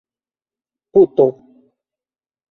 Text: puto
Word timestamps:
puto 0.95 1.25